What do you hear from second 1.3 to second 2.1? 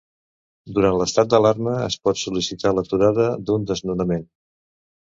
d'alarma es